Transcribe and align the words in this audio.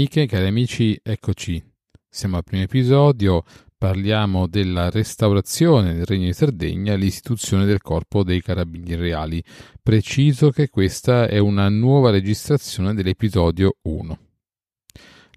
Amiche, 0.00 0.24
cari 0.24 0.46
amici, 0.46 0.98
eccoci. 1.02 1.62
Siamo 2.08 2.38
al 2.38 2.42
primo 2.42 2.62
episodio, 2.62 3.44
parliamo 3.76 4.46
della 4.46 4.88
restaurazione 4.88 5.92
del 5.92 6.06
Regno 6.06 6.24
di 6.24 6.32
Sardegna 6.32 6.94
e 6.94 6.96
l'istituzione 6.96 7.66
del 7.66 7.82
Corpo 7.82 8.22
dei 8.22 8.40
Carabinieri 8.40 9.02
Reali. 9.02 9.44
Preciso 9.82 10.48
che 10.52 10.70
questa 10.70 11.28
è 11.28 11.36
una 11.36 11.68
nuova 11.68 12.08
registrazione 12.08 12.94
dell'episodio 12.94 13.76
1. 13.82 14.18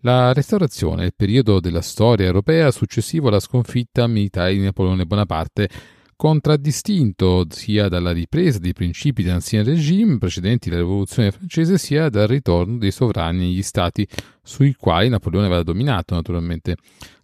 La 0.03 0.31
restaurazione 0.31 1.01
è 1.01 1.05
il 1.07 1.13
periodo 1.13 1.59
della 1.59 1.81
storia 1.81 2.25
europea 2.25 2.71
successivo 2.71 3.27
alla 3.27 3.41
sconfitta 3.41 4.07
militare 4.07 4.53
di 4.53 4.61
Napoleone 4.61 5.05
Bonaparte 5.05 5.69
contraddistinto 6.15 7.45
sia 7.49 7.87
dalla 7.87 8.11
ripresa 8.11 8.59
dei 8.59 8.73
principi 8.73 9.23
dell'ancien 9.23 9.63
regime 9.63 10.17
precedenti 10.17 10.69
la 10.69 10.77
rivoluzione 10.77 11.31
francese 11.31 11.77
sia 11.77 12.09
dal 12.09 12.27
ritorno 12.27 12.77
dei 12.77 12.91
sovrani 12.91 13.39
negli 13.39 13.61
stati 13.61 14.07
sui 14.41 14.73
quali 14.73 15.09
Napoleone 15.09 15.45
aveva 15.47 15.63
dominato 15.63 16.15
naturalmente. 16.15 16.75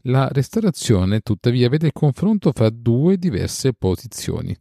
La 0.04 0.30
restaurazione 0.32 1.20
tuttavia 1.20 1.68
vede 1.68 1.88
il 1.88 1.94
confronto 1.94 2.52
fra 2.54 2.70
due 2.70 3.18
diverse 3.18 3.74
posizioni. 3.74 4.56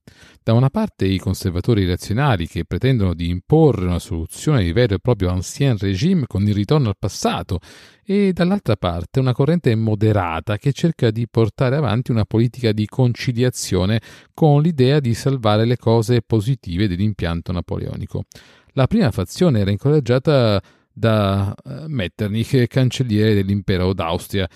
Da 0.49 0.55
una 0.55 0.71
parte 0.71 1.05
i 1.05 1.19
conservatori 1.19 1.85
reazionari 1.85 2.49
che 2.49 2.65
pretendono 2.65 3.13
di 3.13 3.29
imporre 3.29 3.85
una 3.85 3.99
soluzione 3.99 4.65
di 4.65 4.73
vero 4.73 4.95
e 4.95 4.99
proprio 4.99 5.29
ancien 5.29 5.77
regime 5.77 6.25
con 6.27 6.43
il 6.49 6.55
ritorno 6.55 6.89
al 6.89 6.97
passato 6.99 7.61
e 8.03 8.33
dall'altra 8.33 8.77
parte 8.77 9.21
una 9.21 9.35
corrente 9.35 9.75
moderata 9.75 10.57
che 10.57 10.73
cerca 10.73 11.11
di 11.11 11.29
portare 11.29 11.77
avanti 11.77 12.13
una 12.13 12.25
politica 12.25 12.73
di 12.73 12.87
conciliazione 12.87 14.01
con 14.33 14.63
l'idea 14.63 15.01
di 15.01 15.13
salvare 15.13 15.67
le 15.67 15.77
cose 15.77 16.23
positive 16.23 16.89
dell'impianto 16.89 17.53
napoleonico. 17.53 18.25
La 18.73 18.87
prima 18.87 19.11
fazione 19.11 19.61
era 19.61 19.71
incoraggiata 19.71 20.63
da 20.91 21.55
eh, 21.63 21.89
Metternich, 21.89 22.67
cancelliere 22.69 23.35
dell'impero 23.35 23.93
d'Austria. 23.93 24.49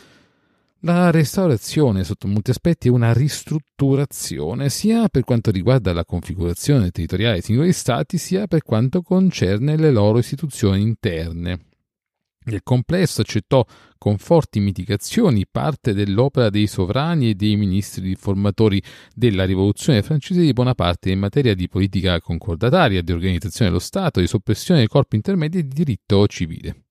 La 0.84 1.12
restaurazione, 1.12 2.02
sotto 2.02 2.26
molti 2.26 2.50
aspetti, 2.50 2.88
è 2.88 2.90
una 2.90 3.12
ristrutturazione, 3.12 4.68
sia 4.68 5.06
per 5.06 5.22
quanto 5.22 5.52
riguarda 5.52 5.92
la 5.92 6.04
configurazione 6.04 6.90
territoriale 6.90 7.34
dei 7.34 7.42
singoli 7.42 7.72
stati, 7.72 8.18
sia 8.18 8.48
per 8.48 8.62
quanto 8.62 9.00
concerne 9.00 9.76
le 9.76 9.92
loro 9.92 10.18
istituzioni 10.18 10.82
interne. 10.82 11.66
Il 12.46 12.64
complesso 12.64 13.20
accettò 13.20 13.64
con 13.96 14.18
forti 14.18 14.58
mitigazioni 14.58 15.46
parte 15.48 15.94
dell'opera 15.94 16.50
dei 16.50 16.66
sovrani 16.66 17.30
e 17.30 17.34
dei 17.36 17.54
ministri 17.54 18.08
riformatori 18.08 18.82
della 19.14 19.44
rivoluzione 19.44 20.02
francese 20.02 20.40
di 20.40 20.52
Bonaparte 20.52 21.12
in 21.12 21.20
materia 21.20 21.54
di 21.54 21.68
politica 21.68 22.20
concordataria, 22.20 23.02
di 23.02 23.12
organizzazione 23.12 23.70
dello 23.70 23.80
Stato, 23.80 24.18
di 24.18 24.26
soppressione 24.26 24.80
dei 24.80 24.88
corpi 24.88 25.14
intermedi 25.14 25.58
e 25.58 25.62
di 25.62 25.74
diritto 25.74 26.26
civile. 26.26 26.86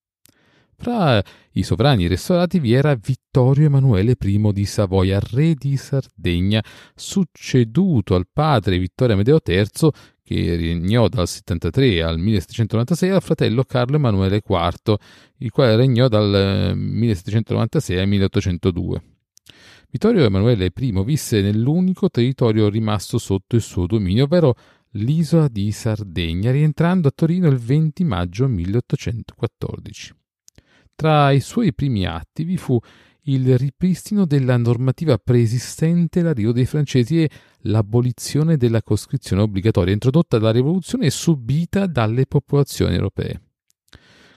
Fra 0.82 1.22
i 1.52 1.62
sovrani 1.62 2.08
restaurati 2.08 2.60
vi 2.60 2.74
era 2.74 2.96
Vittorio 2.96 3.68
Emanuele 3.68 4.16
I 4.20 4.52
di 4.52 4.66
Savoia, 4.66 5.20
re 5.22 5.54
di 5.54 5.78
Sardegna, 5.78 6.64
succeduto 6.96 8.16
al 8.16 8.26
padre 8.28 8.80
Vittorio 8.80 9.14
Amedeo 9.14 9.40
III, 9.46 9.92
che 10.24 10.56
regnò 10.56 11.08
dal 11.08 11.28
73 11.28 12.02
al 12.02 12.18
1796 12.18 13.10
al 13.12 13.22
fratello 13.22 13.64
Carlo 13.64 13.98
Emanuele 13.98 14.42
IV, 14.44 14.96
il 15.38 15.52
quale 15.52 15.76
regnò 15.76 16.08
dal 16.08 16.74
1796 16.76 18.00
al 18.00 18.08
1802. 18.08 19.04
Vittorio 19.92 20.24
Emanuele 20.24 20.72
I 20.76 21.04
visse 21.06 21.42
nell'unico 21.42 22.10
territorio 22.10 22.70
rimasto 22.70 23.20
sotto 23.20 23.56
il 23.56 23.62
suo 23.62 23.86
dominio, 23.86 24.24
ovvero 24.24 24.56
l'isola 24.94 25.48
di 25.48 25.72
Sardegna, 25.72 26.50
rientrando 26.50 27.10
a 27.10 27.12
Torino 27.14 27.50
il 27.50 27.58
20 27.60 28.04
maggio 28.04 28.48
1814. 28.48 30.16
Tra 31.02 31.32
i 31.32 31.40
suoi 31.40 31.74
primi 31.74 32.06
atti 32.06 32.44
vi 32.44 32.58
fu 32.58 32.80
il 33.22 33.58
ripristino 33.58 34.28
della 34.28 34.56
normativa 34.56 35.18
preesistente 35.18 36.22
l'arrivo 36.22 36.52
dei 36.52 36.68
francesi 36.68 37.24
e 37.24 37.30
l'abolizione 37.62 38.56
della 38.56 38.84
coscrizione 38.84 39.42
obbligatoria 39.42 39.94
introdotta 39.94 40.38
dalla 40.38 40.52
rivoluzione 40.52 41.08
e 41.08 41.10
subita 41.10 41.88
dalle 41.88 42.28
popolazioni 42.28 42.94
europee. 42.94 43.42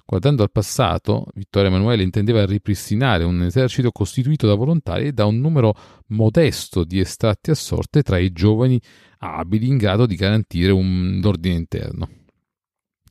Guardando 0.06 0.42
al 0.42 0.50
passato, 0.50 1.26
Vittorio 1.34 1.68
Emanuele 1.68 2.02
intendeva 2.02 2.46
ripristinare 2.46 3.24
un 3.24 3.42
esercito 3.42 3.90
costituito 3.90 4.46
da 4.46 4.54
volontari 4.54 5.08
e 5.08 5.12
da 5.12 5.26
un 5.26 5.40
numero 5.40 5.74
modesto 6.06 6.82
di 6.84 6.98
estratti 6.98 7.50
a 7.50 7.54
sorte 7.54 8.02
tra 8.02 8.16
i 8.16 8.32
giovani 8.32 8.80
abili 9.18 9.66
in 9.66 9.76
grado 9.76 10.06
di 10.06 10.14
garantire 10.16 10.72
un 10.72 11.20
ordine 11.22 11.56
interno. 11.56 12.23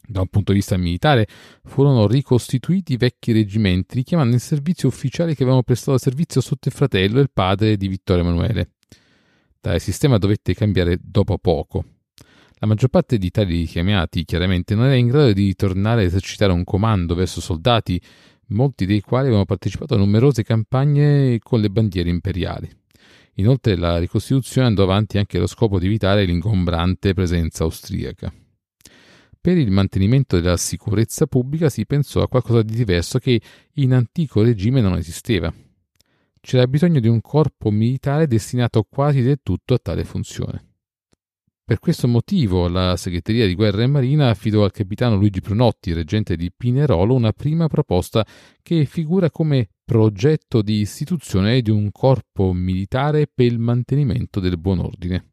Da 0.06 0.20
un 0.20 0.28
punto 0.28 0.52
di 0.52 0.58
vista 0.58 0.76
militare, 0.76 1.28
furono 1.64 2.08
ricostituiti 2.08 2.94
i 2.94 2.98
vecchi 2.98 3.32
reggimenti, 3.32 3.96
richiamando 3.96 4.34
in 4.34 4.40
servizio 4.40 4.90
ufficiali 4.90 5.34
che 5.34 5.44
avevano 5.44 5.64
prestato 5.64 5.98
servizio 5.98 6.42
sotto 6.42 6.68
il 6.68 6.74
fratello 6.74 7.20
e 7.20 7.22
il 7.22 7.32
padre 7.32 7.78
di 7.78 7.88
Vittorio 7.88 8.24
Emanuele. 8.24 8.72
Tale 9.62 9.80
sistema 9.80 10.18
dovette 10.18 10.54
cambiare 10.54 10.98
dopo 11.02 11.38
poco. 11.38 11.86
La 12.56 12.68
maggior 12.68 12.90
parte 12.90 13.18
di 13.18 13.32
tali 13.32 13.60
richiamati, 13.60 14.26
chiaramente, 14.26 14.76
non 14.76 14.86
era 14.86 14.96
in 14.96 15.08
grado 15.08 15.32
di 15.32 15.56
tornare 15.56 16.02
a 16.02 16.06
esercitare 16.06 16.52
un 16.52 16.64
comando 16.66 17.16
verso 17.16 17.40
soldati, 17.40 18.02
molti 18.48 18.86
dei 18.86 19.02
quali 19.02 19.26
avevano 19.26 19.46
partecipato 19.46 19.96
a 19.96 19.98
numerose 19.98 20.44
campagne 20.44 21.40
con 21.40 21.62
le 21.62 21.70
bandiere 21.70 22.10
imperiali. 22.10 22.70
Inoltre 23.36 23.76
la 23.76 23.98
ricostituzione 23.98 24.68
andò 24.68 24.84
avanti 24.84 25.18
anche 25.18 25.38
allo 25.38 25.48
scopo 25.48 25.80
di 25.80 25.86
evitare 25.86 26.26
l'ingombrante 26.26 27.14
presenza 27.14 27.64
austriaca. 27.64 28.32
Per 29.44 29.58
il 29.58 29.72
mantenimento 29.72 30.40
della 30.40 30.56
sicurezza 30.56 31.28
pubblica 31.28 31.68
si 31.68 31.86
pensò 31.86 32.22
a 32.22 32.30
qualcosa 32.30 32.62
di 32.62 32.74
diverso 32.76 33.20
che 33.20 33.42
in 33.74 33.92
antico 33.94 34.42
regime 34.42 34.80
non 34.80 34.96
esisteva. 34.96 35.54
C'era 36.40 36.66
bisogno 36.66 37.02
di 37.02 37.10
un 37.10 37.20
corpo 37.20 37.70
militare 37.70 38.26
destinato 38.26 38.88
quasi 38.90 39.22
del 39.22 39.42
tutto 39.44 39.74
a 39.74 39.80
tale 39.80 40.06
funzione. 40.06 40.76
Per 41.62 41.80
questo 41.80 42.08
motivo 42.08 42.70
la 42.70 42.96
segreteria 42.96 43.46
di 43.46 43.56
guerra 43.56 43.84
e 43.84 43.88
marina 43.88 44.30
affidò 44.30 44.64
al 44.64 44.72
capitano 44.72 45.18
Luigi 45.18 45.42
Prunotti, 45.42 45.92
reggente 45.92 46.38
di 46.38 46.50
Pinerolo, 46.50 47.14
una 47.14 47.34
prima 47.34 47.68
proposta 47.68 48.26
che 48.62 48.86
figura 48.86 49.30
come 49.30 49.68
progetto 49.84 50.62
di 50.62 50.80
istituzione 50.80 51.62
di 51.62 51.70
un 51.70 51.92
corpo 51.92 52.54
militare 52.54 53.28
per 53.28 53.48
il 53.48 53.60
mantenimento 53.60 54.40
del 54.40 54.58
buon 54.58 54.80
ordine 54.80 55.33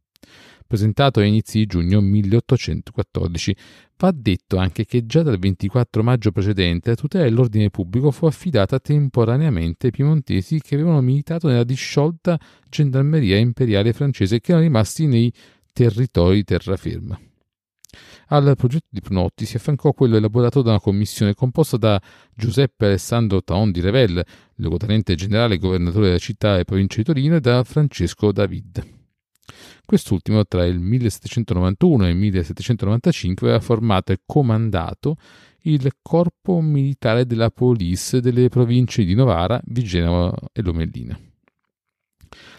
presentato 0.70 1.18
a 1.18 1.24
inizi 1.24 1.58
di 1.58 1.66
giugno 1.66 2.00
1814. 2.00 3.56
Va 3.96 4.12
detto 4.14 4.56
anche 4.56 4.84
che 4.84 5.04
già 5.04 5.24
dal 5.24 5.36
24 5.36 6.04
maggio 6.04 6.30
precedente 6.30 6.90
la 6.90 6.94
tutela 6.94 7.24
dell'ordine 7.24 7.70
pubblico 7.70 8.12
fu 8.12 8.26
affidata 8.26 8.78
temporaneamente 8.78 9.86
ai 9.86 9.92
piemontesi 9.92 10.60
che 10.60 10.76
avevano 10.76 11.00
militato 11.00 11.48
nella 11.48 11.64
disciolta 11.64 12.38
gendarmeria 12.68 13.36
imperiale 13.36 13.92
francese 13.92 14.36
e 14.36 14.40
che 14.40 14.52
erano 14.52 14.64
rimasti 14.64 15.06
nei 15.06 15.32
territori 15.72 16.36
di 16.36 16.44
terraferma. 16.44 17.20
Al 18.28 18.54
progetto 18.56 18.86
di 18.90 19.00
Pnotti 19.00 19.46
si 19.46 19.56
affiancò 19.56 19.92
quello 19.92 20.18
elaborato 20.18 20.62
da 20.62 20.70
una 20.70 20.80
commissione 20.80 21.34
composta 21.34 21.76
da 21.78 22.00
Giuseppe 22.32 22.86
Alessandro 22.86 23.42
Taon 23.42 23.72
di 23.72 23.80
Revel, 23.80 24.24
luogotenente 24.54 25.16
generale 25.16 25.54
e 25.54 25.58
governatore 25.58 26.06
della 26.06 26.18
città 26.18 26.60
e 26.60 26.64
provincia 26.64 26.98
di 26.98 27.02
Torino, 27.02 27.34
e 27.34 27.40
da 27.40 27.64
Francesco 27.64 28.30
David. 28.30 28.98
Quest'ultimo 29.84 30.44
tra 30.44 30.64
il 30.64 30.78
1791 30.78 32.06
e 32.06 32.10
il 32.10 32.16
1795 32.16 33.48
aveva 33.48 33.62
formato 33.62 34.12
e 34.12 34.20
comandato 34.24 35.16
il 35.62 35.90
corpo 36.00 36.60
militare 36.60 37.26
della 37.26 37.50
police 37.50 38.20
delle 38.20 38.48
province 38.48 39.04
di 39.04 39.14
Novara, 39.14 39.60
Vigeno 39.64 40.32
e 40.52 40.62
Lomellina. 40.62 41.18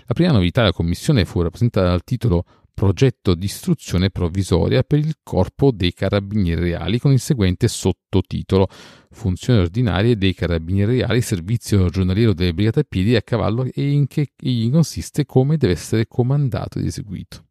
La 0.05 0.13
prima 0.13 0.33
novità 0.33 0.61
della 0.61 0.73
commissione 0.73 1.23
fu 1.23 1.41
rappresentata 1.41 1.87
dal 1.87 2.03
titolo 2.03 2.43
progetto 2.81 3.35
di 3.35 3.45
istruzione 3.45 4.09
provvisoria 4.09 4.81
per 4.81 4.97
il 4.97 5.17
Corpo 5.21 5.69
dei 5.69 5.93
Carabinieri 5.93 6.61
Reali 6.61 6.97
con 6.97 7.11
il 7.11 7.19
seguente 7.19 7.67
sottotitolo 7.67 8.67
Funzioni 9.11 9.59
ordinarie 9.59 10.17
dei 10.17 10.33
Carabinieri 10.33 10.97
Reali, 10.97 11.21
servizio 11.21 11.89
giornaliero 11.89 12.33
delle 12.33 12.55
brigate 12.55 12.79
a 12.79 12.85
piedi 12.89 13.13
e 13.13 13.17
a 13.17 13.21
cavallo 13.21 13.65
e 13.71 13.87
in 13.87 14.07
che 14.07 14.31
egli 14.35 14.71
consiste 14.71 15.27
come 15.27 15.57
deve 15.57 15.73
essere 15.73 16.07
comandato 16.07 16.79
ed 16.79 16.87
eseguito. 16.87 17.45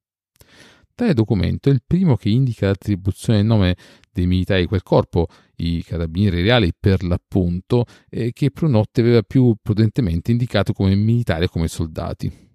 Tale 0.97 1.15
documento 1.15 1.69
è 1.69 1.73
il 1.73 1.83
primo 1.87 2.17
che 2.17 2.29
indica 2.29 2.67
l'attribuzione 2.67 3.39
del 3.39 3.47
nome 3.47 3.77
dei 4.13 4.27
militari 4.27 4.63
di 4.63 4.67
quel 4.67 4.83
corpo, 4.83 5.29
i 5.59 5.85
carabinieri 5.85 6.43
reali 6.43 6.73
per 6.77 7.05
l'appunto, 7.05 7.85
eh, 8.09 8.33
che 8.33 8.51
Prunotte 8.51 9.01
aveva 9.01 9.23
più 9.23 9.55
prudentemente 9.63 10.33
indicato 10.33 10.73
come 10.73 10.97
militari 10.97 11.45
o 11.45 11.49
come 11.49 11.69
soldati. 11.69 12.50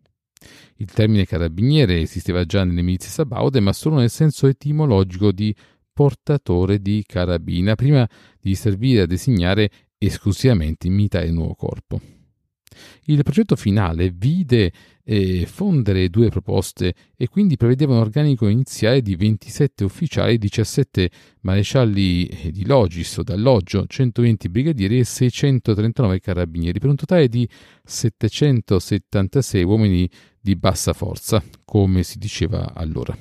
Il 0.78 0.92
termine 0.92 1.26
carabiniere 1.26 2.02
esisteva 2.02 2.46
già 2.46 2.64
nelle 2.64 2.82
milizie 2.82 3.10
sabaude, 3.10 3.60
ma 3.60 3.74
solo 3.74 3.98
nel 3.98 4.10
senso 4.10 4.48
etimologico 4.48 5.32
di 5.32 5.56
portatore 5.94 6.82
di 6.82 7.04
carabina, 7.08 7.76
prima 7.76 8.08
di 8.40 8.56
servire 8.56 9.02
a 9.02 9.06
designare 9.06 9.70
esclusivamente 9.98 10.88
i 10.88 10.90
militari 10.90 11.28
del 11.28 11.36
nuovo 11.36 11.56
corpo. 11.56 12.15
Il 13.06 13.24
progetto 13.24 13.56
finale 13.56 14.10
vide 14.10 14.72
eh, 15.04 15.46
fondere 15.46 16.10
due 16.10 16.30
proposte 16.30 16.94
e 17.16 17.28
quindi 17.28 17.58
prevedeva 17.58 17.94
un 17.94 18.00
organico 18.00 18.48
iniziale 18.48 19.02
di 19.02 19.16
27 19.16 19.84
ufficiali, 19.84 20.38
17 20.38 21.10
marescialli 21.42 22.26
eh, 22.26 22.52
di 22.52 22.66
Logis 22.66 23.18
o 23.18 23.24
d'alloggio, 23.24 23.86
120 23.88 24.50
brigadieri 24.50 25.00
e 25.00 25.04
639 25.04 26.20
carabinieri, 26.20 26.80
per 26.80 26.90
un 26.90 26.96
totale 26.96 27.28
di 27.28 27.48
776 27.84 29.64
uomini 29.64 30.10
di 30.40 30.56
bassa 30.56 30.94
forza, 30.94 31.44
come 31.64 32.04
si 32.04 32.18
diceva 32.18 32.74
allora. 32.74 33.16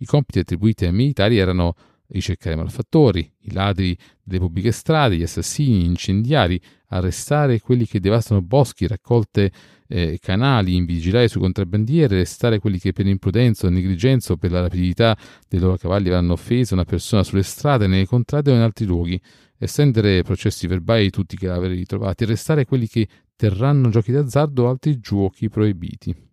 I 0.00 0.04
compiti 0.06 0.38
attribuiti 0.38 0.84
ai 0.84 0.92
militari 0.92 1.38
erano 1.38 1.74
ricercare 2.08 2.56
malfattori, 2.56 3.30
i 3.42 3.52
ladri 3.52 3.96
delle 4.22 4.40
pubbliche 4.40 4.72
strade, 4.72 5.16
gli 5.16 5.22
assassini, 5.22 5.80
gli 5.80 5.84
incendiari, 5.84 6.60
arrestare 6.88 7.60
quelli 7.60 7.86
che 7.86 8.00
devastano 8.00 8.42
boschi, 8.42 8.86
raccolte 8.86 9.52
eh, 9.88 10.18
canali, 10.20 10.74
invigilare 10.74 11.28
sui 11.28 11.40
contrabbandieri, 11.40 12.14
arrestare 12.14 12.58
quelli 12.58 12.78
che 12.78 12.92
per 12.92 13.06
imprudenza 13.06 13.66
o 13.66 13.70
negligenza 13.70 14.32
o 14.32 14.36
per 14.36 14.50
la 14.50 14.60
rapidità 14.60 15.16
dei 15.48 15.60
loro 15.60 15.76
cavalli 15.76 16.08
avranno 16.08 16.32
offeso 16.32 16.74
una 16.74 16.84
persona 16.84 17.22
sulle 17.22 17.42
strade, 17.42 17.86
nelle 17.86 18.06
contrade 18.06 18.50
o 18.50 18.54
in 18.54 18.60
altri 18.60 18.86
luoghi, 18.86 19.20
estendere 19.58 20.22
processi 20.22 20.66
verbali 20.66 21.04
di 21.04 21.10
tutti 21.10 21.34
i 21.34 21.38
cadaveri 21.38 21.74
ritrovati, 21.74 22.24
arrestare 22.24 22.64
quelli 22.64 22.86
che 22.86 23.08
terranno 23.36 23.88
giochi 23.88 24.12
d'azzardo 24.12 24.64
o 24.64 24.68
altri 24.68 24.98
giochi 24.98 25.48
proibiti. 25.48 26.27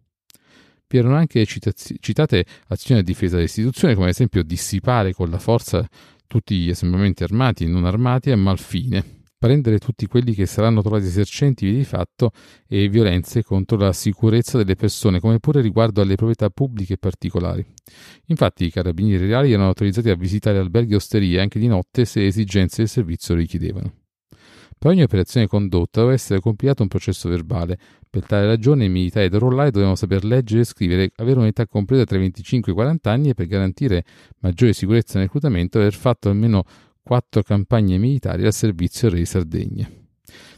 Erano 0.88 1.16
anche 1.16 1.46
citaz- 1.46 1.94
citate 2.00 2.46
azioni 2.68 3.02
a 3.02 3.04
difesa 3.04 3.36
dell'istituzione, 3.36 3.94
come 3.94 4.08
ad 4.08 4.12
esempio 4.12 4.44
dissipare 4.44 5.14
con 5.14 5.30
la 5.30 5.40
forza 5.40 5.88
tutti 6.28 6.56
gli 6.58 6.70
assembramenti 6.70 7.24
armati 7.24 7.66
e 7.66 7.68
non 7.68 7.86
armati 7.86 8.32
a 8.32 8.38
malfine, 8.38 9.04
prendere 9.38 9.78
tutti 9.78 10.08
quelli 10.08 10.34
che 10.34 10.46
saranno 10.46 10.82
trovati 10.82 11.06
esercenti 11.06 11.72
di 11.72 11.84
fatto 11.84 12.32
e 12.68 12.88
violenze 12.88 13.44
contro 13.44 13.78
la 13.78 13.94
sicurezza 13.94 14.58
delle 14.58 14.76
persone, 14.76 15.20
come 15.20 15.40
pure 15.40 15.62
riguardo 15.62 16.02
alle 16.02 16.16
proprietà 16.16 16.50
pubbliche 16.50 16.94
e 16.94 16.98
particolari. 16.98 17.66
Infatti 18.28 18.66
i 18.66 18.72
carabinieri 18.72 19.28
reali 19.28 19.52
erano 19.52 19.68
autorizzati 19.68 20.10
a 20.10 20.16
visitare 20.16 20.58
alberghi 20.58 20.94
e 20.94 20.96
osterie 20.96 21.42
anche 21.42 21.60
di 21.60 21.68
notte 21.68 22.06
se 22.06 22.26
esigenze 22.26 22.78
del 22.78 22.90
servizio 22.90 23.36
richiedevano. 23.36 24.05
Per 24.78 24.92
ogni 24.92 25.04
operazione 25.04 25.48
condotta 25.48 26.00
doveva 26.00 26.16
essere 26.16 26.40
compilato 26.40 26.84
un 26.84 26.88
processo 26.88 27.28
verbale. 27.30 27.78
Per 28.10 28.26
tale 28.26 28.46
ragione 28.46 28.86
i 28.86 28.90
militari 28.90 29.30
del 29.30 29.40
rollare 29.40 29.72
dovevano 29.72 29.96
saper 29.96 30.24
leggere 30.24 30.62
e 30.62 30.66
scrivere, 30.66 31.12
avere 31.16 31.40
un'età 31.40 31.66
completa 31.66 32.04
tra 32.04 32.18
i 32.18 32.22
25 32.22 32.72
e 32.72 32.74
i 32.74 32.78
40 32.78 33.12
anni 33.12 33.30
e 33.30 33.34
per 33.34 33.48
garantire 33.48 34.04
maggiore 34.40 34.74
sicurezza 34.74 35.18
nel 35.18 35.26
reclutamento 35.26 35.80
aver 35.80 35.94
fatto 35.94 36.30
almeno 36.30 36.64
quattro 37.02 37.42
campagne 37.44 37.98
militari 37.98 38.46
al 38.46 38.54
servizio 38.54 39.10
re 39.10 39.18
di 39.18 39.26
Sardegna. 39.26 39.90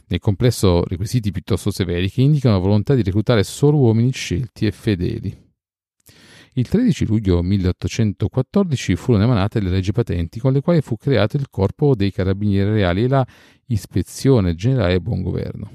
Nel 0.06 0.20
complesso 0.20 0.84
requisiti 0.84 1.30
piuttosto 1.30 1.70
severi 1.70 2.10
che 2.10 2.22
indicano 2.22 2.54
la 2.54 2.60
volontà 2.60 2.94
di 2.94 3.02
reclutare 3.02 3.42
solo 3.42 3.78
uomini 3.78 4.10
scelti 4.12 4.66
e 4.66 4.72
fedeli. 4.72 5.47
Il 6.58 6.66
13 6.66 7.06
luglio 7.06 7.40
1814 7.40 8.96
furono 8.96 9.22
emanate 9.22 9.60
le 9.60 9.70
leggi 9.70 9.92
patenti 9.92 10.40
con 10.40 10.52
le 10.52 10.60
quali 10.60 10.80
fu 10.80 10.96
creato 10.96 11.36
il 11.36 11.50
Corpo 11.50 11.94
dei 11.94 12.10
Carabinieri 12.10 12.70
Reali 12.70 13.04
e 13.04 13.08
la 13.08 13.24
Ispezione 13.66 14.56
Generale 14.56 14.98
Buon 14.98 15.22
Governo. 15.22 15.70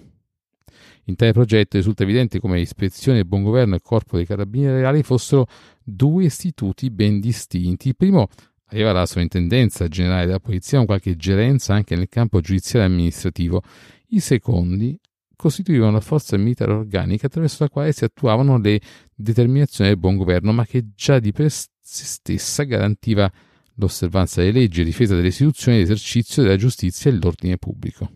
In 1.06 1.16
tale 1.16 1.32
progetto 1.32 1.78
risulta 1.78 2.04
evidente 2.04 2.42
come 2.42 2.60
Ispezione 2.60 3.20
e 3.20 3.24
Buon 3.24 3.44
Governo 3.44 3.76
e 3.76 3.80
Corpo 3.82 4.18
dei 4.18 4.26
Carabinieri 4.26 4.80
Reali 4.80 5.04
fossero 5.04 5.48
due 5.82 6.26
istituti 6.26 6.90
ben 6.90 7.22
distinti. 7.22 7.88
Il 7.88 7.96
primo 7.96 8.28
aveva 8.66 8.92
la 8.92 9.06
sovrintendenza 9.06 9.88
generale 9.88 10.26
della 10.26 10.42
polizia 10.42 10.80
con 10.80 10.88
qualche 10.88 11.16
gerenza 11.16 11.74
anche 11.74 11.96
nel 11.96 12.10
campo 12.10 12.42
giudiziario 12.42 12.90
e 12.90 12.92
amministrativo. 12.92 13.62
I 14.08 14.20
secondi 14.20 15.00
costituivano 15.44 15.90
una 15.90 16.00
forza 16.00 16.38
militare 16.38 16.72
organica 16.72 17.28
attraverso 17.28 17.64
la 17.64 17.70
quale 17.70 17.92
si 17.92 18.06
attuavano 18.06 18.58
le 18.58 18.80
determinazioni 19.14 19.90
del 19.90 20.00
buon 20.00 20.16
governo, 20.16 20.54
ma 20.54 20.66
che 20.66 20.92
già 20.96 21.20
di 21.20 21.34
per 21.34 21.52
sé 21.52 21.68
stessa 21.82 22.64
garantiva 22.64 23.30
l'osservanza 23.76 24.40
delle 24.40 24.58
leggi, 24.58 24.86
difesa 24.86 25.16
delle 25.16 25.28
istituzioni, 25.28 25.80
l'esercizio 25.80 26.44
della 26.44 26.56
giustizia 26.56 27.12
e 27.12 27.16
l'ordine 27.16 27.58
pubblico. 27.58 28.10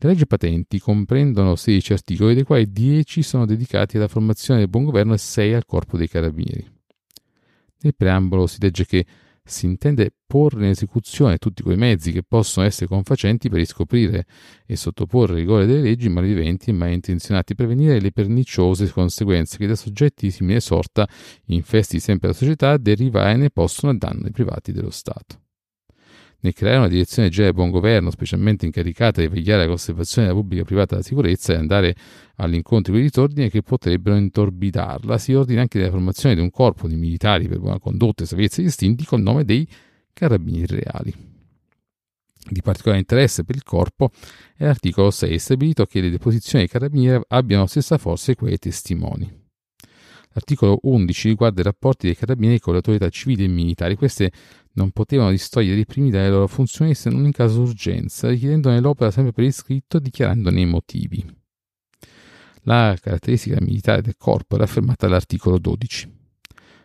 Le 0.00 0.08
leggi 0.08 0.24
patenti 0.28 0.78
comprendono 0.78 1.56
16 1.56 1.92
articoli, 1.92 2.34
dei 2.34 2.44
quali 2.44 2.70
10 2.70 3.20
sono 3.24 3.44
dedicati 3.44 3.96
alla 3.96 4.06
formazione 4.06 4.60
del 4.60 4.68
buon 4.68 4.84
governo 4.84 5.14
e 5.14 5.18
6 5.18 5.52
al 5.54 5.66
corpo 5.66 5.96
dei 5.96 6.08
carabinieri. 6.08 6.64
Nel 7.80 7.94
preambolo 7.96 8.46
si 8.46 8.58
legge 8.60 8.86
che 8.86 9.04
si 9.48 9.66
intende 9.66 10.10
porre 10.26 10.64
in 10.64 10.70
esecuzione 10.70 11.38
tutti 11.38 11.62
quei 11.62 11.76
mezzi 11.76 12.12
che 12.12 12.22
possono 12.22 12.66
essere 12.66 12.86
confacenti 12.86 13.48
per 13.48 13.58
riscoprire 13.58 14.26
e 14.66 14.76
sottoporre 14.76 15.32
il 15.32 15.38
rigore 15.40 15.66
delle 15.66 15.82
leggi 15.82 16.08
malviventi 16.08 16.70
e 16.70 16.74
malintenzionati, 16.74 17.54
prevenire 17.54 18.00
le 18.00 18.12
perniciose 18.12 18.90
conseguenze 18.90 19.56
che 19.56 19.66
da 19.66 19.74
soggetti 19.74 20.26
di 20.26 20.32
simile 20.32 20.60
sorta, 20.60 21.08
infesti 21.46 21.98
sempre 21.98 22.28
la 22.28 22.34
società, 22.34 22.76
derivare 22.76 23.36
ne 23.36 23.50
possono 23.50 23.92
a 23.92 23.96
danno 23.96 24.22
dei 24.22 24.32
privati 24.32 24.72
dello 24.72 24.90
Stato 24.90 25.40
nel 26.40 26.52
creare 26.52 26.78
una 26.78 26.88
direzione 26.88 27.28
generale 27.30 27.54
buon 27.54 27.70
governo, 27.70 28.10
specialmente 28.10 28.64
incaricata 28.64 29.20
di 29.20 29.28
vegliare 29.28 29.62
la 29.62 29.68
conservazione 29.68 30.28
della 30.28 30.38
pubblica 30.38 30.62
e 30.62 30.64
privata 30.66 30.94
della 30.94 31.06
sicurezza 31.06 31.52
e 31.52 31.56
andare 31.56 31.96
all'incontro 32.36 32.94
di 32.94 33.00
disordini 33.00 33.50
che 33.50 33.62
potrebbero 33.62 34.16
intorbidarla, 34.16 35.18
si 35.18 35.34
ordina 35.34 35.62
anche 35.62 35.80
la 35.80 35.90
formazione 35.90 36.36
di 36.36 36.40
un 36.40 36.50
corpo 36.50 36.86
di 36.86 36.94
militari 36.94 37.48
per 37.48 37.58
buona 37.58 37.80
condotta 37.80 38.22
e 38.22 38.26
sapienza 38.26 38.62
distinti 38.62 39.04
col 39.04 39.20
nome 39.20 39.44
dei 39.44 39.68
carabinieri 40.12 40.76
reali. 40.76 41.14
Di 42.50 42.62
particolare 42.62 43.00
interesse 43.00 43.44
per 43.44 43.56
il 43.56 43.62
corpo 43.62 44.10
è 44.56 44.64
l'articolo 44.64 45.10
6, 45.10 45.38
stabilito 45.38 45.84
che 45.86 46.00
le 46.00 46.08
deposizioni 46.08 46.64
dei 46.64 46.72
carabinieri 46.72 47.22
abbiano 47.28 47.62
la 47.62 47.68
stessa 47.68 47.98
forza 47.98 48.32
di 48.32 48.46
dei 48.46 48.58
testimoni. 48.58 49.46
L'articolo 50.32 50.78
11 50.82 51.28
riguarda 51.28 51.60
i 51.60 51.64
rapporti 51.64 52.06
dei 52.06 52.16
carabinieri 52.16 52.60
con 52.60 52.72
le 52.72 52.78
autorità 52.78 53.08
civili 53.08 53.44
e 53.44 53.48
militari. 53.48 53.96
Queste 53.96 54.30
non 54.78 54.92
potevano 54.92 55.30
distogliere 55.30 55.80
i 55.80 55.84
primi 55.84 56.10
dalle 56.10 56.30
loro 56.30 56.46
funzioni 56.46 56.94
se 56.94 57.10
non 57.10 57.24
in 57.24 57.32
caso 57.32 57.64
d'urgenza, 57.64 58.28
richiedendone 58.28 58.80
l'opera 58.80 59.10
sempre 59.10 59.32
per 59.32 59.44
iscritto 59.44 59.96
e 59.96 60.00
dichiarandone 60.00 60.60
i 60.60 60.66
motivi. 60.66 61.36
La 62.62 62.96
caratteristica 63.00 63.56
militare 63.60 64.02
del 64.02 64.16
corpo 64.16 64.54
era 64.54 64.64
affermata 64.64 65.06
all'articolo 65.06 65.58
12. 65.58 66.16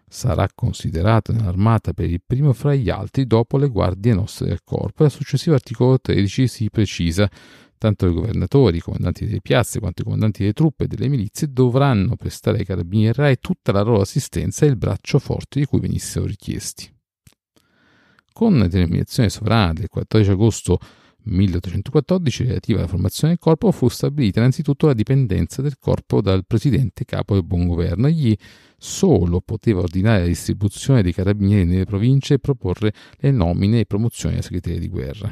Sarà 0.07 0.47
considerato 0.53 1.31
nell'armata 1.31 1.93
per 1.93 2.09
il 2.09 2.21
primo 2.25 2.53
fra 2.53 2.73
gli 2.73 2.89
altri 2.89 3.25
dopo 3.25 3.57
le 3.57 3.67
guardie 3.67 4.13
nostre 4.13 4.47
del 4.47 4.59
corpo. 4.63 5.03
E 5.03 5.05
al 5.05 5.11
successivo 5.11 5.55
articolo 5.55 5.99
13 5.99 6.47
si 6.47 6.69
precisa 6.69 7.29
tanto 7.77 8.07
i 8.07 8.13
governatori, 8.13 8.77
i 8.77 8.79
comandanti 8.79 9.25
delle 9.25 9.41
piazze 9.41 9.79
quanto 9.79 10.01
i 10.01 10.05
comandanti 10.05 10.41
delle 10.41 10.53
truppe 10.53 10.85
e 10.85 10.87
delle 10.87 11.09
milizie 11.09 11.51
dovranno 11.51 12.15
prestare 12.15 12.59
ai 12.59 12.65
carabinieri 12.65 13.37
tutta 13.39 13.71
la 13.71 13.81
loro 13.81 14.01
assistenza 14.01 14.65
e 14.65 14.69
il 14.69 14.77
braccio 14.77 15.19
forte 15.19 15.59
di 15.59 15.65
cui 15.65 15.79
venissero 15.79 16.25
richiesti. 16.25 16.92
Con 18.33 18.59
determinazione 18.59 19.29
sovrana 19.29 19.73
del 19.73 19.89
14 19.89 20.31
agosto 20.31 20.79
1814 21.25 22.45
relativa 22.45 22.79
alla 22.79 22.87
formazione 22.87 23.33
del 23.33 23.41
corpo 23.41 23.71
fu 23.71 23.87
stabilita 23.89 24.39
innanzitutto 24.39 24.87
la 24.87 24.93
dipendenza 24.93 25.61
del 25.61 25.77
corpo 25.79 26.19
dal 26.19 26.43
presidente 26.45 27.05
capo 27.05 27.35
del 27.35 27.43
buon 27.43 27.67
governo. 27.67 28.07
Egli 28.07 28.35
solo 28.75 29.39
poteva 29.39 29.81
ordinare 29.81 30.21
la 30.21 30.25
distribuzione 30.25 31.03
dei 31.03 31.13
carabinieri 31.13 31.65
nelle 31.65 31.85
province 31.85 32.33
e 32.33 32.39
proporre 32.39 32.91
le 33.19 33.29
nomine 33.29 33.81
e 33.81 33.85
promozioni 33.85 34.33
alla 34.33 34.43
segreteria 34.43 34.79
di 34.79 34.89
guerra. 34.89 35.31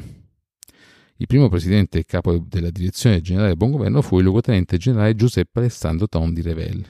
Il 1.16 1.26
primo 1.26 1.48
presidente 1.48 1.98
e 1.98 2.04
capo 2.04 2.38
della 2.38 2.70
direzione 2.70 3.20
generale 3.20 3.48
del 3.48 3.58
buon 3.58 3.72
governo 3.72 4.00
fu 4.00 4.18
il 4.18 4.24
luogotenente 4.24 4.76
generale 4.76 5.16
Giuseppe 5.16 5.58
Alessandro 5.58 6.06
Tondi 6.06 6.40
Revel. 6.40 6.86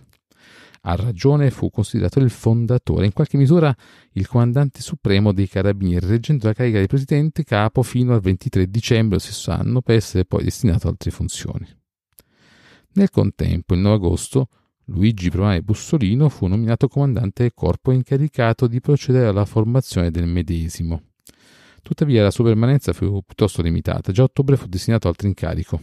A 0.84 0.96
ragione 0.96 1.50
fu 1.52 1.70
considerato 1.70 2.18
il 2.18 2.30
fondatore, 2.30 3.06
in 3.06 3.12
qualche 3.12 3.36
misura 3.36 3.74
il 4.12 4.26
comandante 4.26 4.80
supremo 4.80 5.32
dei 5.32 5.46
carabinieri, 5.46 6.06
reggendo 6.06 6.48
la 6.48 6.54
carica 6.54 6.80
di 6.80 6.88
presidente 6.88 7.44
capo 7.44 7.82
fino 7.82 8.14
al 8.14 8.20
23 8.20 8.68
dicembre 8.68 9.16
dello 9.16 9.30
stesso 9.30 9.52
anno 9.52 9.80
per 9.80 9.96
essere 9.96 10.24
poi 10.24 10.42
destinato 10.42 10.88
ad 10.88 10.94
altre 10.94 11.12
funzioni. 11.12 11.68
Nel 12.94 13.10
contempo, 13.10 13.74
il 13.74 13.80
9 13.80 13.94
agosto, 13.94 14.48
Luigi 14.86 15.30
Provane 15.30 15.62
Bussolino 15.62 16.28
fu 16.28 16.48
nominato 16.48 16.88
comandante 16.88 17.42
del 17.42 17.54
corpo 17.54 17.92
incaricato 17.92 18.66
di 18.66 18.80
procedere 18.80 19.26
alla 19.26 19.44
formazione 19.44 20.10
del 20.10 20.26
medesimo. 20.26 21.10
Tuttavia 21.80 22.24
la 22.24 22.32
sua 22.32 22.44
permanenza 22.44 22.92
fu 22.92 23.22
piuttosto 23.22 23.62
limitata, 23.62 24.10
già 24.10 24.22
a 24.22 24.24
ottobre 24.24 24.56
fu 24.56 24.66
destinato 24.66 25.06
altro 25.06 25.28
incarico. 25.28 25.80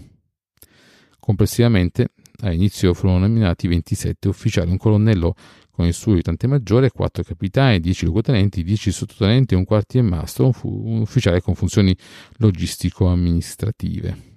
Complessivamente 1.20 2.10
All'inizio 2.41 2.93
furono 2.93 3.19
nominati 3.19 3.67
27 3.67 4.27
ufficiali, 4.29 4.72
un 4.72 4.77
colonnello 4.77 5.36
con 5.72 5.86
il 5.86 5.93
suo 5.93 6.13
aiutante 6.13 6.48
maggiore, 6.48 6.91
4 6.91 7.24
capitani, 7.24 7.79
10 7.79 8.05
luogotenenti, 8.05 8.63
10 8.63 8.91
sottotenenti 8.91 9.55
un 9.55 9.65
quartiermastro, 9.65 10.46
un, 10.46 10.53
fu- 10.53 10.84
un 10.86 11.01
ufficiale 11.01 11.41
con 11.41 11.55
funzioni 11.55 11.96
logistico-amministrative. 12.38 14.27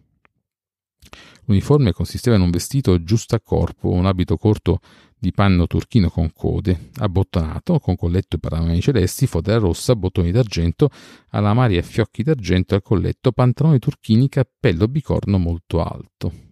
L'uniforme 1.46 1.92
consisteva 1.92 2.36
in 2.36 2.42
un 2.42 2.50
vestito 2.50 3.02
giusto 3.02 3.34
a 3.34 3.40
corpo, 3.40 3.90
un 3.90 4.06
abito 4.06 4.36
corto 4.36 4.78
di 5.18 5.32
panno 5.32 5.66
turchino 5.66 6.10
con 6.10 6.32
code, 6.32 6.90
abbottonato, 6.96 7.78
con 7.78 7.96
colletto 7.96 8.36
e 8.36 8.38
paramani 8.38 8.80
celesti, 8.80 9.26
fodera 9.26 9.58
rossa, 9.58 9.94
bottoni 9.94 10.32
d'argento, 10.32 10.90
alamari 11.30 11.76
e 11.76 11.82
fiocchi 11.82 12.22
d'argento 12.22 12.74
al 12.74 12.82
colletto, 12.82 13.30
pantaloni 13.30 13.78
turchini, 13.78 14.28
cappello 14.28 14.88
bicorno 14.88 15.38
molto 15.38 15.82
alto. 15.82 16.51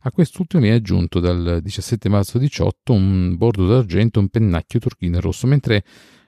A 0.00 0.10
quest'ultimo 0.10 0.62
viene 0.62 0.76
aggiunto 0.76 1.20
dal 1.20 1.60
17 1.62 2.08
marzo 2.08 2.38
18 2.38 2.92
un 2.92 3.36
bordo 3.36 3.66
d'argento, 3.66 4.20
un 4.20 4.28
pennacchio 4.28 4.78
turchino 4.78 5.16
e 5.16 5.20
rosso, 5.20 5.46
mentre 5.46 5.84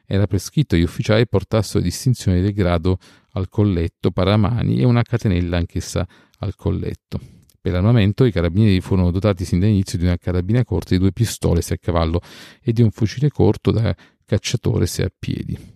era 0.06 0.26
prescritto 0.26 0.74
agli 0.74 0.82
ufficiali 0.82 1.26
portassero 1.28 1.82
distinzione 1.82 2.40
del 2.40 2.52
grado 2.52 2.98
al 3.32 3.48
colletto, 3.48 4.10
paramani 4.10 4.80
e 4.80 4.84
una 4.84 5.02
catenella 5.02 5.56
anch'essa 5.56 6.06
al 6.38 6.56
colletto. 6.56 7.20
Per 7.60 7.72
l'armamento 7.72 8.24
i 8.24 8.32
carabinieri 8.32 8.80
furono 8.80 9.10
dotati 9.10 9.44
sin 9.44 9.60
dall'inizio 9.60 9.98
di 9.98 10.04
una 10.04 10.16
carabina 10.16 10.64
corta, 10.64 10.94
di 10.94 10.98
due 10.98 11.12
pistole 11.12 11.60
se 11.60 11.74
a 11.74 11.78
cavallo 11.78 12.20
e 12.62 12.72
di 12.72 12.82
un 12.82 12.90
fucile 12.90 13.28
corto 13.30 13.70
da 13.70 13.94
cacciatore 14.24 14.86
se 14.86 15.02
a 15.04 15.10
piedi. 15.16 15.69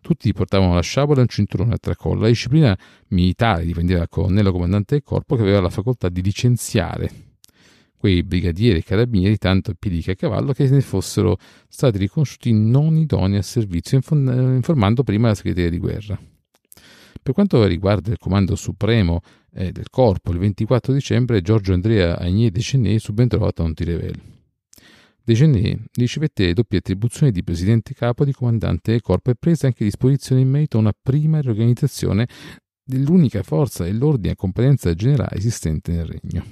Tutti 0.00 0.32
portavano 0.32 0.74
la 0.74 0.82
sciabola 0.82 1.18
e 1.18 1.22
un 1.22 1.28
cinturone 1.28 1.74
a 1.74 1.78
tracolla. 1.78 2.22
La 2.22 2.28
disciplina 2.28 2.76
militare 3.08 3.64
dipendeva 3.64 3.98
dal 4.00 4.08
colonnello 4.08 4.52
comandante 4.52 4.94
del 4.94 5.02
corpo 5.04 5.36
che 5.36 5.42
aveva 5.42 5.60
la 5.60 5.70
facoltà 5.70 6.08
di 6.08 6.22
licenziare 6.22 7.24
quei 7.96 8.22
brigadieri 8.22 8.78
e 8.78 8.84
carabinieri 8.84 9.36
tanto 9.38 9.72
a 9.72 9.74
piedi 9.76 10.02
che 10.02 10.12
a 10.12 10.14
cavallo 10.14 10.52
che 10.52 10.68
ne 10.68 10.80
fossero 10.80 11.38
stati 11.66 11.98
riconosciuti 11.98 12.52
non 12.52 12.96
idonei 12.96 13.38
al 13.38 13.44
servizio, 13.44 13.96
informando 13.98 15.02
prima 15.02 15.28
la 15.28 15.34
segreteria 15.34 15.70
di 15.70 15.78
guerra. 15.78 16.18
Per 17.22 17.34
quanto 17.34 17.64
riguarda 17.66 18.12
il 18.12 18.18
comando 18.18 18.54
supremo 18.54 19.20
eh, 19.52 19.72
del 19.72 19.90
corpo, 19.90 20.30
il 20.30 20.38
24 20.38 20.92
dicembre 20.92 21.42
Giorgio 21.42 21.72
Andrea 21.72 22.16
Agnier 22.18 22.52
Decenné 22.52 23.00
subentrò 23.00 23.44
a 23.46 23.50
Tontirevel. 23.50 24.35
Decenné 25.26 25.76
ricevette 25.94 26.52
doppie 26.52 26.78
attribuzioni 26.78 27.32
di 27.32 27.42
presidente 27.42 27.94
capo 27.94 28.24
di 28.24 28.30
comandante 28.30 28.92
del 28.92 29.00
corpo 29.00 29.32
e 29.32 29.34
prese 29.34 29.66
anche 29.66 29.82
disposizioni 29.82 30.42
in 30.42 30.48
merito 30.48 30.76
a 30.76 30.80
una 30.80 30.94
prima 30.96 31.40
riorganizzazione 31.40 32.28
dell'unica 32.80 33.42
forza 33.42 33.82
dell'ordine 33.82 34.34
a 34.34 34.36
competenza 34.36 34.94
generale 34.94 35.34
esistente 35.34 35.90
nel 35.90 36.06
regno. 36.06 36.44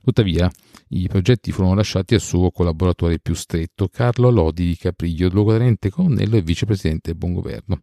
Tuttavia, 0.00 0.48
i 0.90 1.08
progetti 1.08 1.50
furono 1.50 1.74
lasciati 1.74 2.14
al 2.14 2.20
suo 2.20 2.52
collaboratore 2.52 3.18
più 3.18 3.34
stretto, 3.34 3.88
Carlo 3.88 4.30
Lodi 4.30 4.66
di 4.66 4.76
Capriglio, 4.76 5.28
luogotenente 5.28 5.90
colonnello 5.90 6.36
e 6.36 6.42
vicepresidente 6.42 7.10
del 7.10 7.18
buon 7.18 7.32
governo, 7.32 7.80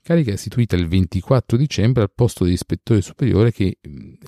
carica 0.00 0.30
istituita 0.30 0.76
il 0.76 0.86
24 0.86 1.56
dicembre 1.56 2.04
al 2.04 2.12
posto 2.14 2.44
di 2.44 2.52
ispettore 2.52 3.00
superiore 3.00 3.50
che 3.50 3.78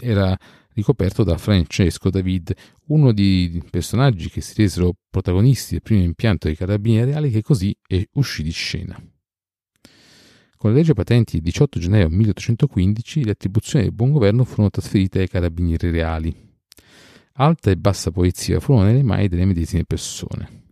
era 0.01 0.37
ricoperto 0.75 1.25
da 1.25 1.39
Francesco 1.39 2.11
David, 2.11 2.55
uno 2.87 3.13
dei 3.13 3.63
personaggi 3.71 4.29
che 4.29 4.41
si 4.41 4.55
resero 4.57 4.95
protagonisti 5.09 5.73
del 5.73 5.83
primo 5.83 6.03
impianto 6.03 6.47
dei 6.47 6.57
carabinieri 6.57 7.11
reali 7.11 7.31
che 7.31 7.43
così 7.43 7.75
uscì 8.13 8.43
di 8.43 8.53
scena. 8.53 9.01
Con 10.57 10.71
la 10.73 10.77
legge 10.79 10.95
patenti 10.95 11.35
del 11.35 11.43
18 11.45 11.79
gennaio 11.79 12.09
1815 12.09 13.25
le 13.25 13.31
attribuzioni 13.33 13.85
del 13.85 13.95
buon 13.95 14.13
governo 14.13 14.45
furono 14.45 14.71
trasferite 14.71 15.21
ai 15.21 15.29
carabinieri 15.29 15.91
reali. 15.91 16.35
Alta 17.35 17.71
e 17.71 17.77
bassa 17.77 18.11
polizia 18.11 18.61
furono 18.61 18.85
nelle 18.87 19.03
mani 19.03 19.29
delle 19.29 19.45
medesime 19.45 19.85
persone. 19.85 20.64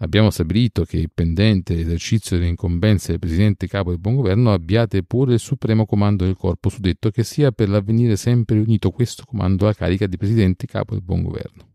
Abbiamo 0.00 0.30
stabilito 0.30 0.84
che 0.84 0.96
il 0.96 1.10
pendente 1.12 1.76
esercizio 1.76 2.36
delle 2.36 2.48
incombenze 2.48 3.10
del 3.10 3.18
Presidente 3.18 3.66
Capo 3.66 3.90
del 3.90 3.98
Buon 3.98 4.14
Governo 4.14 4.52
abbiate 4.52 5.02
pure 5.02 5.32
il 5.34 5.40
supremo 5.40 5.86
comando 5.86 6.24
del 6.24 6.36
corpo 6.36 6.68
suddetto, 6.68 7.10
che 7.10 7.24
sia 7.24 7.50
per 7.50 7.68
l'avvenire 7.68 8.14
sempre 8.14 8.60
unito 8.60 8.90
questo 8.90 9.24
comando 9.26 9.64
alla 9.64 9.74
carica 9.74 10.06
di 10.06 10.16
Presidente 10.16 10.66
Capo 10.66 10.94
del 10.94 11.02
Buon 11.02 11.22
Governo. 11.22 11.72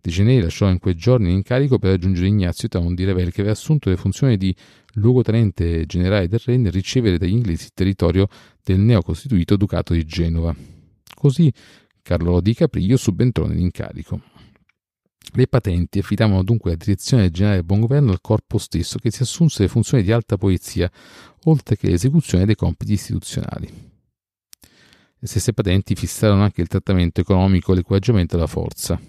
De 0.00 0.12
Genei 0.12 0.40
lasciò 0.40 0.70
in 0.70 0.78
quei 0.78 0.94
giorni 0.94 1.26
l'incarico 1.26 1.80
per 1.80 1.90
raggiungere 1.90 2.28
Ignazio 2.28 2.68
Taun 2.68 2.94
di 2.94 3.02
Revel, 3.02 3.32
che 3.32 3.40
aveva 3.40 3.56
assunto 3.56 3.90
le 3.90 3.96
funzioni 3.96 4.36
di 4.36 4.54
luogotenente 4.92 5.86
generale 5.86 6.28
del 6.28 6.38
re 6.44 6.56
nel 6.56 6.70
ricevere 6.70 7.18
dagli 7.18 7.32
inglesi 7.32 7.64
il 7.64 7.72
territorio 7.74 8.28
del 8.62 8.78
neocostituito 8.78 9.56
Ducato 9.56 9.92
di 9.92 10.04
Genova. 10.04 10.54
Così 11.16 11.52
Carlo 12.00 12.40
di 12.40 12.54
Capriglio 12.54 12.96
subentrò 12.96 13.44
nell'incarico. 13.46 14.35
Le 15.32 15.46
patenti 15.48 15.98
affidavano 15.98 16.42
dunque 16.42 16.70
la 16.70 16.76
direzione 16.76 17.30
generale 17.30 17.56
del 17.56 17.66
buon 17.66 17.80
governo 17.80 18.10
al 18.10 18.20
corpo 18.20 18.58
stesso 18.58 18.98
che 18.98 19.10
si 19.10 19.22
assunse 19.22 19.62
le 19.62 19.68
funzioni 19.68 20.02
di 20.02 20.12
alta 20.12 20.36
polizia, 20.36 20.90
oltre 21.44 21.76
che 21.76 21.88
l'esecuzione 21.88 22.46
dei 22.46 22.54
compiti 22.54 22.92
istituzionali. 22.92 23.68
Le 25.18 25.26
stesse 25.26 25.52
patenti 25.52 25.94
fissarono 25.94 26.42
anche 26.42 26.60
il 26.60 26.68
trattamento 26.68 27.20
economico 27.20 27.72
e 27.72 27.76
l'equipaggiamento 27.76 28.36
della 28.36 28.46
forza. 28.46 29.00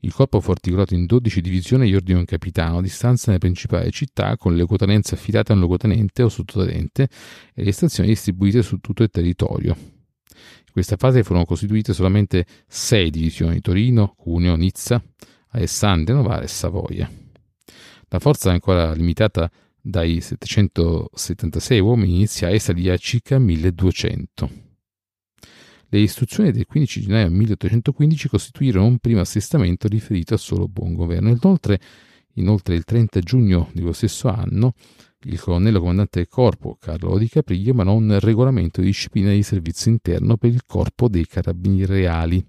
Il 0.00 0.12
corpo 0.12 0.40
fu 0.40 0.50
articolato 0.50 0.94
in 0.94 1.06
12 1.06 1.40
divisioni 1.40 1.86
e 1.86 1.90
gli 1.90 1.94
ordini 1.94 2.18
un 2.18 2.24
capitano 2.24 2.78
a 2.78 2.82
distanza 2.82 3.26
nelle 3.28 3.38
principali 3.38 3.90
città 3.90 4.36
con 4.36 4.52
le 4.52 4.58
locotenenze 4.58 5.14
affidate 5.14 5.52
a 5.52 5.54
un 5.54 5.62
locotenente 5.62 6.22
o 6.22 6.28
sottotenente 6.28 7.08
e 7.54 7.64
le 7.64 7.72
stazioni 7.72 8.10
distribuite 8.10 8.62
su 8.62 8.78
tutto 8.78 9.02
il 9.02 9.10
territorio. 9.10 9.74
In 9.76 10.72
questa 10.72 10.96
fase 10.96 11.22
furono 11.22 11.44
costituite 11.46 11.94
solamente 11.94 12.46
sei 12.66 13.10
divisioni 13.10 13.60
Torino, 13.60 14.14
Cuneo, 14.16 14.54
Nizza, 14.56 15.02
Alessandria, 15.56 16.14
Novara 16.14 16.42
e 16.42 16.48
Savoia. 16.48 17.10
La 18.08 18.18
forza 18.18 18.50
ancora 18.50 18.92
limitata 18.92 19.50
dai 19.80 20.20
776 20.20 21.80
uomini 21.80 22.14
iniziali 22.16 22.58
salì 22.58 22.88
a 22.90 22.96
circa 22.96 23.38
1200. 23.38 24.64
Le 25.88 25.98
istruzioni 25.98 26.50
del 26.50 26.66
15 26.66 27.00
gennaio 27.00 27.30
1815 27.30 28.28
costituirono 28.28 28.86
un 28.86 28.98
primo 28.98 29.20
assestamento 29.20 29.88
riferito 29.88 30.34
al 30.34 30.40
solo 30.40 30.68
buon 30.68 30.94
governo. 30.94 31.30
Inoltre, 31.30 31.80
inoltre 32.34 32.74
il 32.74 32.84
30 32.84 33.20
giugno 33.20 33.70
dello 33.72 33.92
stesso 33.92 34.28
anno, 34.28 34.74
il 35.20 35.40
colonnello 35.40 35.80
comandante 35.80 36.18
del 36.18 36.28
corpo, 36.28 36.76
Carlo 36.78 37.16
Di 37.16 37.28
Capriglio, 37.28 37.70
emanò 37.70 37.94
un 37.94 38.18
regolamento 38.20 38.80
di 38.80 38.88
disciplina 38.88 39.30
di 39.30 39.42
servizio 39.42 39.90
interno 39.90 40.36
per 40.36 40.50
il 40.50 40.66
corpo 40.66 41.08
dei 41.08 41.26
carabinieri 41.26 41.92
reali, 41.92 42.46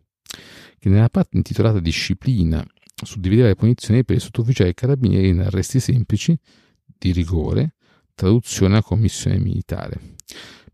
che 0.78 0.90
nella 0.90 1.10
parte 1.10 1.38
intitolata 1.38 1.80
Disciplina 1.80 2.66
suddivideva 3.04 3.48
le 3.48 3.56
punizioni 3.56 4.04
per 4.04 4.18
i 4.18 4.20
sottufficiali 4.20 4.72
e 4.72 4.74
carabinieri 4.74 5.30
in 5.30 5.42
arresti 5.42 5.80
semplici, 5.80 6.38
di 6.98 7.12
rigore, 7.12 7.76
traduzione 8.16 8.78
a 8.78 8.82
commissione 8.82 9.38
militare, 9.38 10.16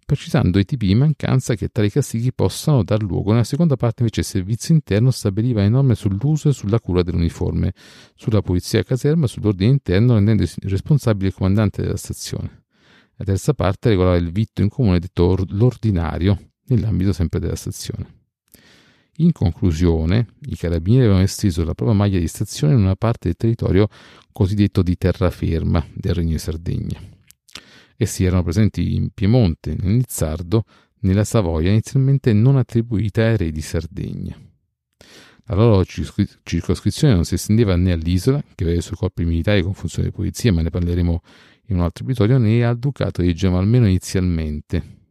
precisando 0.06 0.58
i 0.60 0.66
tipi 0.66 0.88
di 0.88 0.96
mancanza 0.96 1.56
che 1.56 1.68
tali 1.68 1.90
castighi 1.90 2.32
possano 2.32 2.84
dar 2.84 3.02
luogo. 3.02 3.32
Nella 3.32 3.44
seconda 3.44 3.76
parte 3.76 4.04
invece 4.04 4.22
il 4.22 4.26
servizio 4.26 4.74
interno 4.74 5.12
stabiliva 5.12 5.62
le 5.62 5.70
norme 5.70 5.96
sull'uso 5.96 6.50
e 6.50 6.54
sulla 6.54 6.80
cura 6.80 7.04
dell'uniforme, 7.04 7.74
sulla 8.16 8.42
pulizia 8.42 8.80
a 8.80 8.84
caserma, 8.84 9.28
sull'ordine 9.28 9.72
interno, 9.72 10.14
rendendosi 10.14 10.60
responsabile 10.64 11.28
il 11.28 11.34
comandante 11.34 11.82
della 11.82 11.98
stazione. 11.98 12.64
La 13.16 13.26
terza 13.26 13.54
parte 13.54 13.90
regolava 13.90 14.16
il 14.16 14.32
vitto 14.32 14.62
in 14.62 14.70
comune 14.70 15.00
detto 15.00 15.38
l'ordinario, 15.50 16.52
nell'ambito 16.68 17.12
sempre 17.12 17.40
della 17.40 17.56
stazione. 17.56 18.23
In 19.18 19.32
conclusione, 19.32 20.28
i 20.48 20.56
carabinieri 20.56 21.06
avevano 21.06 21.24
esteso 21.24 21.64
la 21.64 21.76
propria 21.76 21.96
maglia 21.96 22.18
di 22.18 22.28
stazione 22.28 22.74
in 22.74 22.80
una 22.80 22.96
parte 22.96 23.28
del 23.28 23.36
territorio 23.36 23.88
cosiddetto 24.32 24.82
di 24.82 24.98
terraferma 24.98 25.86
del 25.94 26.16
Regno 26.16 26.32
di 26.32 26.40
Sardegna. 26.40 27.00
Essi 27.96 28.24
erano 28.24 28.42
presenti 28.42 28.96
in 28.96 29.12
Piemonte, 29.14 29.76
nel 29.80 29.94
Nizzardo, 29.94 30.66
nella 31.02 31.24
Savoia, 31.24 31.70
inizialmente 31.70 32.34
non 32.34 32.58
attribuita 32.58 33.24
ai 33.24 33.38
re 33.38 33.52
di 33.52 33.62
Sardegna. 33.62 34.36
La 35.46 35.56
loro 35.56 35.86
circoscrizione 35.86 37.14
non 37.14 37.24
si 37.24 37.36
estendeva 37.36 37.76
né 37.76 37.92
all'isola, 37.92 38.42
che 38.56 38.64
aveva 38.64 38.80
i 38.80 38.82
suoi 38.82 38.98
corpi 38.98 39.26
militari 39.26 39.62
con 39.62 39.76
funzione 39.76 40.08
di 40.08 40.14
polizia, 40.14 40.52
ma 40.52 40.64
ne 40.64 40.72
parleremo 40.72 41.22
in 41.68 41.76
un 41.76 41.82
altro 41.84 42.04
episodio, 42.04 42.40
né 42.40 42.66
al 42.66 42.80
Ducato 42.80 43.22
di 43.22 43.36
Genova, 43.36 43.60
almeno 43.60 43.86
inizialmente. 43.86 45.02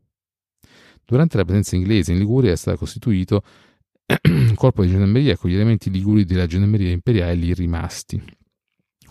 Durante 1.04 1.36
la 1.36 1.44
presenza 1.44 1.76
inglese 1.76 2.12
in 2.12 2.18
Liguria 2.18 2.50
è 2.50 2.56
stato 2.56 2.78
costituito 2.78 3.44
corpo 4.54 4.82
di 4.82 4.90
gendarmeria 4.90 5.36
con 5.36 5.50
gli 5.50 5.54
elementi 5.54 5.90
liguri 5.90 6.24
della 6.24 6.46
gendarmeria 6.46 6.90
imperiale 6.90 7.34
lì 7.34 7.52
rimasti. 7.54 8.16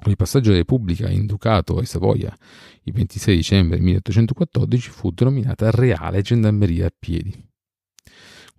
Con 0.01 0.09
il 0.09 0.17
passaggio 0.17 0.47
della 0.47 0.61
Repubblica 0.61 1.09
in 1.09 1.25
Ducato 1.27 1.79
e 1.79 1.85
Savoia 1.85 2.35
il 2.83 2.93
26 2.93 3.35
dicembre 3.35 3.79
1814 3.79 4.89
fu 4.89 5.11
denominata 5.11 5.69
Reale 5.69 6.21
Gendarmeria 6.21 6.87
a 6.87 6.93
Piedi. 6.97 7.49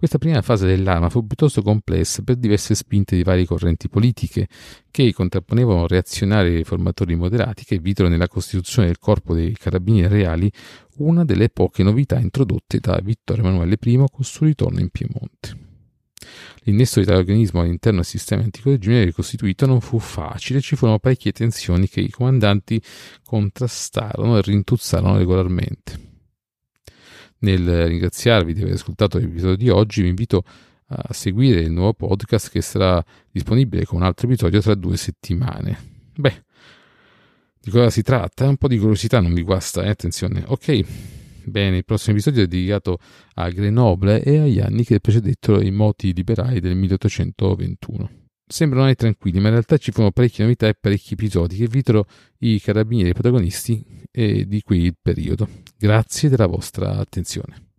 Questa 0.02 0.18
prima 0.18 0.42
fase 0.42 0.66
dell'arma 0.66 1.08
fu 1.11 1.25
piuttosto 1.26 1.62
complessa 1.62 2.22
per 2.22 2.34
diverse 2.34 2.75
spinte 2.75 3.14
di 3.14 3.22
varie 3.22 3.46
correnti 3.46 3.88
politiche 3.88 4.49
che 4.90 5.12
contrapponevano 5.12 5.87
reazionari 5.87 6.56
riformatori 6.56 7.14
moderati 7.14 7.64
che 7.64 7.78
videro 7.78 8.08
nella 8.08 8.26
costituzione 8.26 8.88
del 8.88 8.99
corpo 8.99 9.32
dei 9.32 9.52
carabinieri 9.52 10.12
reali 10.12 10.50
una 10.96 11.25
delle 11.25 11.50
poche 11.50 11.84
novità 11.84 12.18
introdotte 12.18 12.80
da 12.80 12.99
Vittorio 13.00 13.44
Emanuele 13.44 13.78
I 13.80 14.04
col 14.11 14.25
suo 14.25 14.46
ritorno 14.46 14.80
in 14.80 14.88
Piemonte. 14.88 15.62
L'innesto 16.64 17.00
di 17.00 17.06
tale 17.06 17.18
organismo 17.18 17.60
all'interno 17.60 17.98
del 17.98 18.06
sistema 18.06 18.42
antico 18.42 18.70
regime 18.70 19.04
ricostituito 19.04 19.66
non 19.66 19.80
fu 19.80 19.98
facile, 19.98 20.60
ci 20.60 20.76
furono 20.76 20.98
parecchie 20.98 21.32
tensioni 21.32 21.88
che 21.88 22.00
i 22.00 22.10
comandanti 22.10 22.80
contrastarono 23.24 24.38
e 24.38 24.42
rintuzzarono 24.42 25.18
regolarmente. 25.18 26.10
Nel 27.38 27.86
ringraziarvi 27.86 28.54
di 28.54 28.62
aver 28.62 28.74
ascoltato 28.74 29.18
l'episodio 29.18 29.56
di 29.56 29.68
oggi, 29.68 30.02
vi 30.02 30.08
invito 30.08 30.44
a 30.86 31.12
seguire 31.12 31.60
il 31.60 31.72
nuovo 31.72 31.94
podcast 31.94 32.50
che 32.50 32.60
sarà 32.60 33.02
disponibile 33.30 33.84
con 33.84 33.98
un 33.98 34.04
altro 34.04 34.26
episodio 34.26 34.60
tra 34.60 34.74
due 34.74 34.96
settimane. 34.96 35.90
Beh, 36.14 36.44
di 37.60 37.70
cosa 37.70 37.90
si 37.90 38.02
tratta? 38.02 38.46
Un 38.48 38.56
po' 38.56 38.68
di 38.68 38.78
curiosità 38.78 39.20
non 39.20 39.32
vi 39.32 39.42
guasta, 39.42 39.82
eh? 39.84 39.88
attenzione. 39.88 40.42
Ok, 40.46 40.84
Bene, 41.44 41.78
il 41.78 41.84
prossimo 41.84 42.14
episodio 42.14 42.42
è 42.42 42.46
dedicato 42.46 42.99
a 43.34 43.49
Grenoble 43.50 44.22
e 44.22 44.38
agli 44.38 44.61
anni 44.61 44.84
che 44.84 45.00
precedettero 45.00 45.61
i 45.61 45.70
moti 45.70 46.12
liberali 46.14 46.61
del 46.61 46.76
1821. 46.76 48.11
Sembrano 48.46 48.84
anni 48.84 48.94
tranquilli, 48.94 49.40
ma 49.40 49.46
in 49.46 49.54
realtà 49.54 49.78
ci 49.78 49.92
furono 49.92 50.12
parecchie 50.12 50.44
novità 50.44 50.68
e 50.68 50.75
parecchi 50.78 51.14
episodi 51.14 51.56
che 51.56 51.66
videro 51.66 52.06
i 52.38 52.61
carabinieri 52.61 53.12
protagonisti 53.12 53.84
di 54.11 54.62
quel 54.62 54.94
periodo. 55.00 55.49
Grazie 55.78 56.28
della 56.28 56.46
vostra 56.46 56.99
attenzione. 56.99 57.71